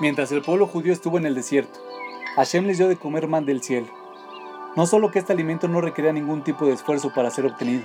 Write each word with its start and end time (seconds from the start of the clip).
Mientras 0.00 0.32
el 0.32 0.42
pueblo 0.42 0.66
judío 0.66 0.92
estuvo 0.92 1.18
en 1.18 1.26
el 1.26 1.36
desierto, 1.36 1.78
Hashem 2.34 2.66
les 2.66 2.78
dio 2.78 2.88
de 2.88 2.96
comer 2.96 3.28
man 3.28 3.46
del 3.46 3.62
cielo. 3.62 3.86
No 4.74 4.86
solo 4.86 5.12
que 5.12 5.20
este 5.20 5.32
alimento 5.32 5.68
no 5.68 5.80
requería 5.80 6.12
ningún 6.12 6.42
tipo 6.42 6.66
de 6.66 6.72
esfuerzo 6.72 7.12
para 7.14 7.30
ser 7.30 7.46
obtenido, 7.46 7.84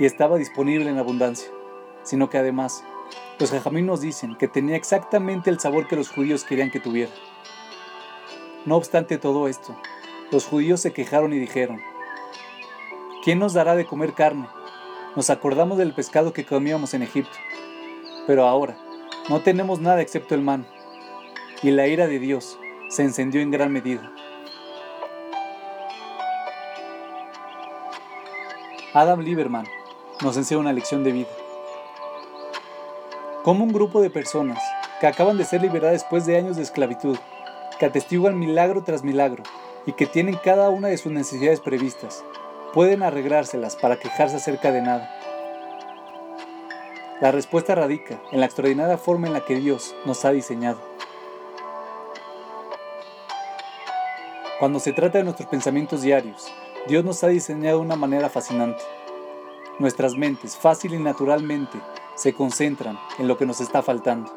y 0.00 0.04
estaba 0.04 0.36
disponible 0.36 0.90
en 0.90 0.98
abundancia, 0.98 1.48
sino 2.02 2.28
que 2.28 2.38
además, 2.38 2.82
los 3.38 3.52
jajamín 3.52 3.88
dicen 4.00 4.34
que 4.34 4.48
tenía 4.48 4.74
exactamente 4.74 5.48
el 5.48 5.60
sabor 5.60 5.86
que 5.86 5.94
los 5.94 6.08
judíos 6.08 6.42
querían 6.42 6.72
que 6.72 6.80
tuviera. 6.80 7.12
No 8.66 8.74
obstante 8.74 9.16
todo 9.16 9.46
esto, 9.46 9.80
los 10.32 10.44
judíos 10.44 10.80
se 10.80 10.92
quejaron 10.92 11.32
y 11.32 11.38
dijeron, 11.38 11.80
¿quién 13.22 13.38
nos 13.38 13.52
dará 13.52 13.76
de 13.76 13.86
comer 13.86 14.12
carne? 14.14 14.48
Nos 15.14 15.30
acordamos 15.30 15.78
del 15.78 15.94
pescado 15.94 16.32
que 16.32 16.44
comíamos 16.44 16.94
en 16.94 17.04
Egipto, 17.04 17.38
pero 18.26 18.48
ahora 18.48 18.76
no 19.28 19.40
tenemos 19.40 19.78
nada 19.78 20.00
excepto 20.00 20.34
el 20.34 20.42
man 20.42 20.66
y 21.62 21.70
la 21.70 21.88
ira 21.88 22.06
de 22.06 22.18
Dios 22.18 22.58
se 22.88 23.02
encendió 23.02 23.40
en 23.40 23.50
gran 23.50 23.72
medida. 23.72 24.12
Adam 28.94 29.20
Lieberman 29.20 29.66
nos 30.22 30.36
enseña 30.36 30.60
una 30.60 30.72
lección 30.72 31.04
de 31.04 31.12
vida. 31.12 31.28
Como 33.42 33.64
un 33.64 33.72
grupo 33.72 34.00
de 34.00 34.10
personas 34.10 34.58
que 35.00 35.06
acaban 35.06 35.36
de 35.36 35.44
ser 35.44 35.62
liberadas 35.62 36.00
después 36.00 36.26
de 36.26 36.36
años 36.36 36.56
de 36.56 36.62
esclavitud, 36.62 37.18
que 37.78 37.86
atestiguan 37.86 38.38
milagro 38.38 38.82
tras 38.82 39.04
milagro 39.04 39.42
y 39.86 39.92
que 39.92 40.06
tienen 40.06 40.38
cada 40.42 40.70
una 40.70 40.88
de 40.88 40.98
sus 40.98 41.12
necesidades 41.12 41.60
previstas, 41.60 42.24
pueden 42.72 43.02
arreglárselas 43.02 43.76
para 43.76 43.98
quejarse 43.98 44.36
acerca 44.36 44.72
de 44.72 44.82
nada. 44.82 45.14
La 47.20 47.32
respuesta 47.32 47.74
radica 47.74 48.20
en 48.30 48.40
la 48.40 48.46
extraordinaria 48.46 48.96
forma 48.96 49.26
en 49.26 49.32
la 49.32 49.44
que 49.44 49.56
Dios 49.56 49.94
nos 50.04 50.24
ha 50.24 50.30
diseñado. 50.30 50.97
Cuando 54.58 54.80
se 54.80 54.92
trata 54.92 55.18
de 55.18 55.24
nuestros 55.24 55.48
pensamientos 55.48 56.02
diarios, 56.02 56.52
Dios 56.88 57.04
nos 57.04 57.22
ha 57.22 57.28
diseñado 57.28 57.78
de 57.78 57.84
una 57.84 57.94
manera 57.94 58.28
fascinante. 58.28 58.82
Nuestras 59.78 60.16
mentes 60.16 60.56
fácil 60.56 60.94
y 60.94 60.98
naturalmente 60.98 61.78
se 62.16 62.32
concentran 62.32 62.98
en 63.20 63.28
lo 63.28 63.38
que 63.38 63.46
nos 63.46 63.60
está 63.60 63.82
faltando. 63.82 64.32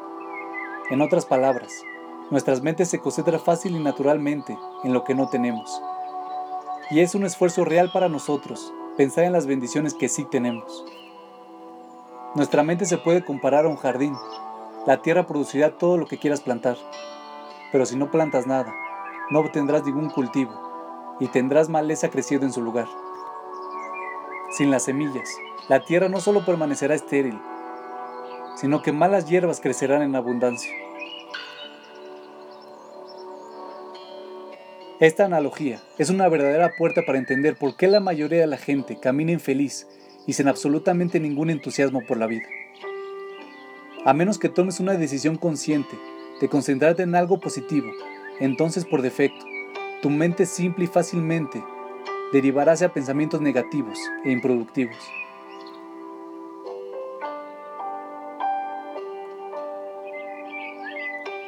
En 0.90 1.00
otras 1.00 1.26
palabras, 1.26 1.72
nuestras 2.30 2.62
mentes 2.62 2.88
se 2.88 3.00
concentran 3.00 3.40
fácil 3.40 3.74
y 3.74 3.80
naturalmente 3.80 4.56
en 4.84 4.92
lo 4.92 5.02
que 5.02 5.16
no 5.16 5.28
tenemos. 5.28 5.82
Y 6.92 7.00
es 7.00 7.16
un 7.16 7.24
esfuerzo 7.24 7.64
real 7.64 7.90
para 7.92 8.08
nosotros 8.08 8.72
pensar 8.96 9.24
en 9.24 9.32
las 9.32 9.46
bendiciones 9.46 9.92
que 9.92 10.08
sí 10.08 10.24
tenemos. 10.24 10.84
Nuestra 12.36 12.62
mente 12.62 12.84
se 12.84 12.98
puede 12.98 13.24
comparar 13.24 13.64
a 13.64 13.68
un 13.68 13.76
jardín. 13.76 14.14
La 14.86 15.02
tierra 15.02 15.26
producirá 15.26 15.78
todo 15.78 15.98
lo 15.98 16.06
que 16.06 16.18
quieras 16.18 16.42
plantar. 16.42 16.76
Pero 17.72 17.86
si 17.86 17.96
no 17.96 18.12
plantas 18.12 18.46
nada, 18.46 18.72
no 19.32 19.40
obtendrás 19.40 19.84
ningún 19.86 20.10
cultivo 20.10 21.16
y 21.18 21.26
tendrás 21.28 21.70
maleza 21.70 22.10
creciendo 22.10 22.44
en 22.44 22.52
su 22.52 22.60
lugar. 22.60 22.86
Sin 24.50 24.70
las 24.70 24.84
semillas, 24.84 25.30
la 25.70 25.84
tierra 25.84 26.10
no 26.10 26.20
solo 26.20 26.44
permanecerá 26.44 26.94
estéril, 26.94 27.40
sino 28.56 28.82
que 28.82 28.92
malas 28.92 29.26
hierbas 29.26 29.60
crecerán 29.60 30.02
en 30.02 30.14
abundancia. 30.14 30.70
Esta 35.00 35.24
analogía 35.24 35.80
es 35.96 36.10
una 36.10 36.28
verdadera 36.28 36.70
puerta 36.76 37.00
para 37.06 37.18
entender 37.18 37.56
por 37.56 37.74
qué 37.76 37.88
la 37.88 38.00
mayoría 38.00 38.42
de 38.42 38.46
la 38.46 38.58
gente 38.58 39.00
camina 39.00 39.32
infeliz 39.32 39.88
y 40.26 40.34
sin 40.34 40.46
absolutamente 40.46 41.18
ningún 41.18 41.48
entusiasmo 41.48 42.02
por 42.06 42.18
la 42.18 42.26
vida. 42.26 42.46
A 44.04 44.12
menos 44.12 44.38
que 44.38 44.50
tomes 44.50 44.78
una 44.78 44.92
decisión 44.92 45.36
consciente 45.36 45.98
de 46.40 46.48
concentrarte 46.48 47.02
en 47.02 47.14
algo 47.14 47.40
positivo 47.40 47.90
entonces 48.44 48.84
por 48.84 49.02
defecto, 49.02 49.44
tu 50.00 50.10
mente 50.10 50.46
simple 50.46 50.84
y 50.84 50.88
fácilmente 50.88 51.62
derivará 52.32 52.72
hacia 52.72 52.92
pensamientos 52.92 53.40
negativos 53.40 53.98
e 54.24 54.32
improductivos. 54.32 54.96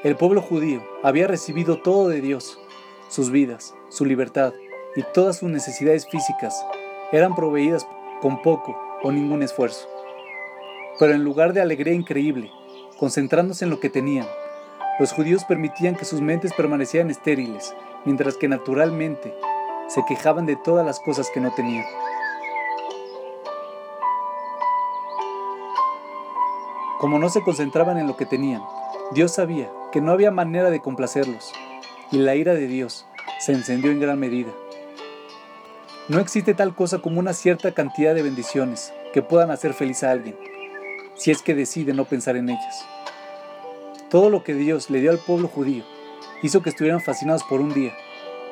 El 0.05 0.17
pueblo 0.17 0.41
judío 0.41 0.83
había 1.03 1.27
recibido 1.27 1.81
todo 1.81 2.09
de 2.09 2.21
Dios, 2.21 2.61
sus 3.09 3.31
vidas, 3.31 3.75
su 3.89 4.05
libertad 4.05 4.53
y 4.95 5.03
todas 5.15 5.39
sus 5.39 5.49
necesidades 5.49 6.07
físicas 6.09 6.55
eran 7.11 7.35
proveídas 7.35 7.87
con 8.21 8.41
poco 8.43 8.79
o 9.03 9.11
ningún 9.11 9.43
esfuerzo. 9.43 9.89
Pero 11.01 11.15
en 11.15 11.25
lugar 11.25 11.55
de 11.55 11.61
alegría 11.61 11.95
increíble, 11.95 12.51
concentrándose 12.99 13.65
en 13.65 13.71
lo 13.71 13.81
que 13.81 13.91
tenían, 13.91 14.27
los 14.99 15.13
judíos 15.13 15.45
permitían 15.45 15.97
que 15.97 16.05
sus 16.05 16.21
mentes 16.21 16.53
permanecieran 16.53 17.11
estériles, 17.11 17.75
mientras 18.05 18.37
que 18.37 18.49
naturalmente 18.49 19.35
se 19.89 20.05
quejaban 20.07 20.47
de 20.47 20.57
todas 20.57 20.87
las 20.87 21.01
cosas 21.01 21.31
que 21.31 21.41
no 21.41 21.53
tenían. 21.53 21.85
Como 27.01 27.19
no 27.19 27.29
se 27.29 27.43
concentraban 27.43 27.99
en 27.99 28.07
lo 28.07 28.17
que 28.17 28.25
tenían, 28.25 28.63
Dios 29.13 29.33
sabía 29.33 29.71
que 29.93 30.01
no 30.01 30.13
había 30.13 30.31
manera 30.31 30.71
de 30.71 30.81
complacerlos, 30.81 31.53
y 32.13 32.19
la 32.19 32.37
ira 32.37 32.55
de 32.55 32.69
Dios 32.69 33.07
se 33.41 33.53
encendió 33.53 33.91
en 33.91 34.01
gran 34.01 34.19
medida. 34.19 34.53
No 36.09 36.21
existe 36.21 36.55
tal 36.55 36.75
cosa 36.75 37.01
como 37.01 37.19
una 37.19 37.33
cierta 37.33 37.73
cantidad 37.73 38.15
de 38.15 38.23
bendiciones 38.23 38.93
que 39.13 39.23
puedan 39.23 39.51
hacer 39.51 39.75
feliz 39.75 40.05
a 40.05 40.13
alguien, 40.13 40.37
si 41.17 41.31
es 41.31 41.43
que 41.43 41.55
decide 41.55 41.95
no 41.95 42.05
pensar 42.05 42.37
en 42.37 42.51
ellas. 42.51 42.94
Todo 44.15 44.31
lo 44.31 44.45
que 44.45 44.55
Dios 44.55 44.91
le 44.91 45.01
dio 45.01 45.11
al 45.11 45.19
pueblo 45.19 45.49
judío 45.49 45.83
hizo 46.41 46.63
que 46.63 46.71
estuvieran 46.71 47.01
fascinados 47.01 47.43
por 47.43 47.61
un 47.61 47.75
día, 47.75 47.97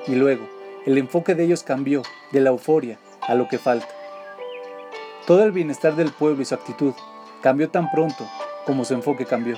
y 0.08 0.16
luego 0.16 0.42
el 0.86 0.98
enfoque 0.98 1.36
de 1.36 1.44
ellos 1.44 1.62
cambió 1.62 2.02
de 2.32 2.40
la 2.40 2.50
euforia 2.50 2.98
a 3.20 3.36
lo 3.36 3.46
que 3.46 3.58
falta. 3.58 3.86
Todo 5.24 5.44
el 5.44 5.52
bienestar 5.52 5.94
del 5.94 6.10
pueblo 6.10 6.42
y 6.42 6.46
su 6.46 6.56
actitud 6.56 6.94
cambió 7.42 7.70
tan 7.70 7.92
pronto 7.92 8.28
como 8.66 8.84
su 8.84 8.94
enfoque 8.94 9.24
cambió. 9.24 9.56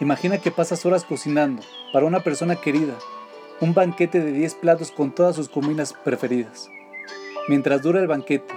Imagina 0.00 0.38
que 0.38 0.50
pasas 0.50 0.84
horas 0.84 1.04
cocinando 1.04 1.62
para 1.92 2.04
una 2.04 2.24
persona 2.24 2.56
querida 2.56 2.94
un 3.60 3.74
banquete 3.74 4.18
de 4.18 4.32
10 4.32 4.56
platos 4.56 4.90
con 4.90 5.12
todas 5.12 5.36
sus 5.36 5.48
comidas 5.48 5.92
preferidas. 5.92 6.68
Mientras 7.46 7.80
dura 7.80 8.00
el 8.00 8.08
banquete, 8.08 8.52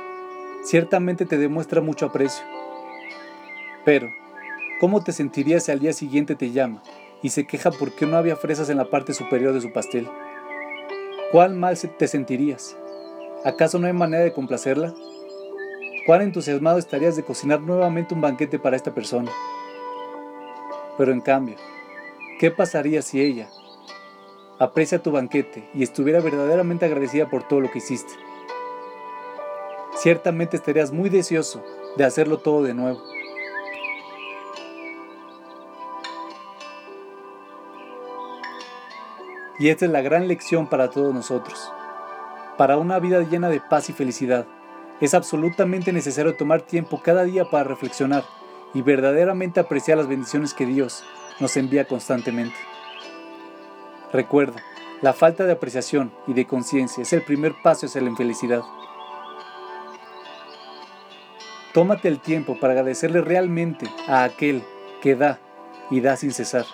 ciertamente 0.63 1.25
te 1.25 1.37
demuestra 1.37 1.81
mucho 1.81 2.05
aprecio. 2.05 2.43
Pero, 3.85 4.09
¿cómo 4.79 5.03
te 5.03 5.11
sentirías 5.11 5.63
si 5.63 5.71
al 5.71 5.79
día 5.79 5.93
siguiente 5.93 6.35
te 6.35 6.51
llama 6.51 6.83
y 7.23 7.29
se 7.29 7.47
queja 7.47 7.71
porque 7.71 8.05
no 8.05 8.17
había 8.17 8.35
fresas 8.35 8.69
en 8.69 8.77
la 8.77 8.89
parte 8.89 9.13
superior 9.13 9.53
de 9.53 9.61
su 9.61 9.71
pastel? 9.71 10.07
¿Cuál 11.31 11.55
mal 11.55 11.77
te 11.77 12.07
sentirías? 12.07 12.77
¿Acaso 13.45 13.79
no 13.79 13.87
hay 13.87 13.93
manera 13.93 14.23
de 14.23 14.33
complacerla? 14.33 14.93
¿Cuán 16.05 16.21
entusiasmado 16.21 16.79
estarías 16.79 17.15
de 17.15 17.23
cocinar 17.23 17.61
nuevamente 17.61 18.13
un 18.13 18.21
banquete 18.21 18.59
para 18.59 18.75
esta 18.75 18.93
persona? 18.93 19.31
Pero 20.97 21.11
en 21.11 21.21
cambio, 21.21 21.55
¿qué 22.39 22.49
pasaría 22.49 23.01
si 23.01 23.21
ella 23.21 23.47
aprecia 24.57 25.03
tu 25.03 25.11
banquete 25.11 25.69
y 25.73 25.83
estuviera 25.83 26.19
verdaderamente 26.19 26.85
agradecida 26.85 27.29
por 27.29 27.47
todo 27.47 27.61
lo 27.61 27.71
que 27.71 27.79
hiciste? 27.79 28.13
Ciertamente 30.01 30.57
estarías 30.57 30.91
muy 30.91 31.09
deseoso 31.09 31.63
de 31.95 32.05
hacerlo 32.05 32.39
todo 32.39 32.63
de 32.63 32.73
nuevo. 32.73 33.01
Y 39.59 39.69
esta 39.69 39.85
es 39.85 39.91
la 39.91 40.01
gran 40.01 40.27
lección 40.27 40.67
para 40.67 40.89
todos 40.89 41.13
nosotros. 41.13 41.71
Para 42.57 42.77
una 42.77 42.99
vida 42.99 43.21
llena 43.21 43.49
de 43.49 43.59
paz 43.59 43.89
y 43.89 43.93
felicidad, 43.93 44.45
es 45.01 45.13
absolutamente 45.13 45.91
necesario 45.93 46.35
tomar 46.35 46.61
tiempo 46.61 47.01
cada 47.03 47.23
día 47.23 47.45
para 47.49 47.63
reflexionar 47.63 48.23
y 48.73 48.81
verdaderamente 48.81 49.59
apreciar 49.59 49.97
las 49.97 50.07
bendiciones 50.07 50.53
que 50.53 50.65
Dios 50.65 51.03
nos 51.39 51.57
envía 51.57 51.87
constantemente. 51.87 52.55
Recuerda, 54.11 54.61
la 55.01 55.13
falta 55.13 55.45
de 55.45 55.51
apreciación 55.51 56.11
y 56.27 56.33
de 56.33 56.45
conciencia 56.45 57.03
es 57.03 57.13
el 57.13 57.21
primer 57.23 57.53
paso 57.63 57.85
hacia 57.85 58.01
la 58.01 58.09
infelicidad. 58.09 58.61
Tómate 61.77 62.07
el 62.07 62.19
tiempo 62.19 62.59
para 62.59 62.73
agradecerle 62.73 63.21
realmente 63.21 63.85
a 64.07 64.23
aquel 64.23 64.63
que 64.99 65.15
da 65.15 65.37
y 65.91 66.01
da 66.01 66.17
sin 66.17 66.31
cesar. 66.31 66.65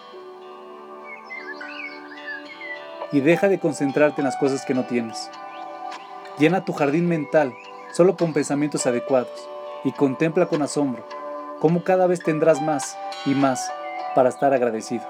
Y 3.12 3.20
deja 3.20 3.50
de 3.50 3.60
concentrarte 3.60 4.22
en 4.22 4.26
las 4.28 4.38
cosas 4.38 4.64
que 4.66 4.74
no 4.74 4.86
tienes. 4.86 5.30
Llena 6.40 6.64
tu 6.64 6.72
jardín 6.72 7.10
mental 7.10 7.54
solo 7.92 8.16
con 8.16 8.32
pensamientos 8.32 8.88
adecuados 8.88 9.50
y 9.84 9.92
contempla 9.92 10.46
con 10.46 10.62
asombro 10.62 11.06
cómo 11.60 11.84
cada 11.84 12.08
vez 12.08 12.22
tendrás 12.22 12.62
más 12.62 12.98
y 13.26 13.32
más 13.32 13.70
para 14.16 14.30
estar 14.30 14.54
agradecido. 14.54 15.04